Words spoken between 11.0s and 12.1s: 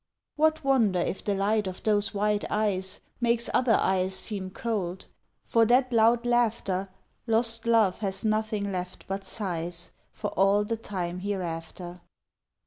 hereafter.